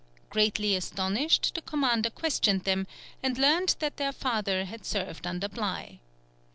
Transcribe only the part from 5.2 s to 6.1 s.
under Bligh.